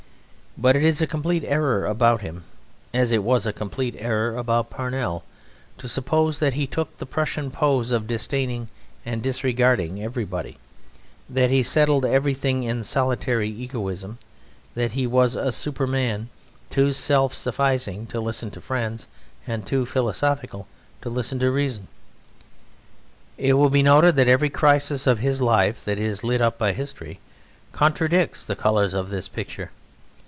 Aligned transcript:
But 0.57 0.75
it 0.75 0.83
is 0.83 1.01
a 1.01 1.07
complete 1.07 1.45
error 1.45 1.85
about 1.85 2.19
him, 2.21 2.43
as 2.93 3.13
it 3.13 3.23
was 3.23 3.45
a 3.45 3.53
complete 3.53 3.95
error 3.97 4.35
about 4.35 4.69
Parnell, 4.69 5.23
to 5.77 5.87
suppose 5.87 6.39
that 6.39 6.55
he 6.55 6.67
took 6.67 6.97
the 6.97 7.05
Prussian 7.05 7.49
pose 7.51 7.89
of 7.91 8.05
disdaining 8.05 8.67
and 9.05 9.23
disregarding 9.23 10.03
everybody; 10.03 10.57
that 11.29 11.51
he 11.51 11.63
settled 11.63 12.05
everything 12.05 12.63
in 12.63 12.83
solitary 12.83 13.49
egoism; 13.49 14.17
that 14.75 14.91
he 14.91 15.07
was 15.07 15.37
a 15.37 15.53
Superman 15.53 16.27
too 16.69 16.91
self 16.91 17.33
sufficing 17.33 18.05
to 18.07 18.19
listen 18.19 18.51
to 18.51 18.59
friends 18.59 19.07
and 19.47 19.65
too 19.65 19.85
philosophical 19.85 20.67
to 21.01 21.09
listen 21.09 21.39
to 21.39 21.49
reason. 21.49 21.87
It 23.37 23.53
will 23.53 23.69
be 23.69 23.83
noted 23.83 24.17
that 24.17 24.27
every 24.27 24.49
crisis 24.49 25.07
of 25.07 25.19
his 25.19 25.41
life 25.41 25.85
that 25.85 25.97
is 25.97 26.25
lit 26.25 26.41
up 26.41 26.57
by 26.57 26.73
history 26.73 27.21
contradicts 27.71 28.43
the 28.43 28.57
colours 28.57 28.93
of 28.93 29.09
this 29.11 29.29
picture. 29.29 29.71